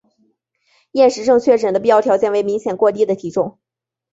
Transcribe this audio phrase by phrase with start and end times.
[0.93, 3.59] 厌食症确诊的必要条件为明显过低的体重。